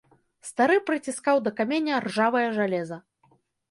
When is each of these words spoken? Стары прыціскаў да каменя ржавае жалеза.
Стары 0.49 0.77
прыціскаў 0.87 1.43
да 1.51 1.55
каменя 1.61 2.03
ржавае 2.09 2.47
жалеза. 2.61 3.03